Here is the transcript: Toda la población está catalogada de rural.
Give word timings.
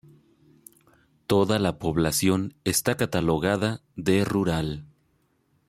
Toda 1.27 1.59
la 1.59 1.77
población 1.77 2.55
está 2.63 2.97
catalogada 2.97 3.83
de 3.95 4.25
rural. 4.25 4.87